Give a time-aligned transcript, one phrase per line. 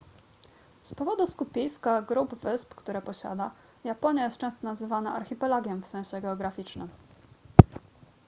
[0.81, 3.51] z powodu skupiska / grup wysp które posiada
[3.83, 6.89] japonia jest często nazywana archipelagiem w sensie geograficznym